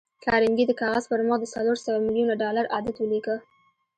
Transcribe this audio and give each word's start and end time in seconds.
کارنګي 0.25 0.65
د 0.67 0.71
کاغذ 0.81 1.03
پر 1.11 1.19
مخ 1.27 1.37
د 1.41 1.45
څلور 1.55 1.77
سوه 1.85 1.97
ميليونه 2.05 2.33
ډالر 2.41 2.65
عدد 2.75 2.95
وليکه. 2.99 3.35